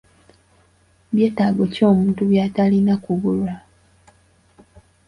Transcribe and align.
Byetaago 1.13 1.63
ki 1.73 1.81
omuntu 1.91 2.21
by'atalina 2.29 2.93
kubulwa? 3.03 3.53